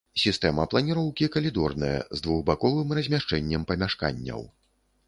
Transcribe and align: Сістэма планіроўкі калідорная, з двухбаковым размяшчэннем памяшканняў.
Сістэма 0.21 0.63
планіроўкі 0.71 1.27
калідорная, 1.35 1.93
з 2.17 2.27
двухбаковым 2.27 2.87
размяшчэннем 3.01 3.61
памяшканняў. 3.75 4.41